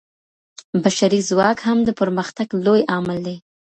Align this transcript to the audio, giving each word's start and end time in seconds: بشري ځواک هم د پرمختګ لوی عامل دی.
بشري 0.83 1.19
ځواک 1.29 1.57
هم 1.67 1.77
د 1.87 1.89
پرمختګ 1.99 2.47
لوی 2.65 2.81
عامل 2.91 3.17
دی. 3.27 3.37